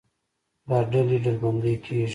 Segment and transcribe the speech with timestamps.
[0.69, 2.07] دا ډلې ډلبندي کېږي.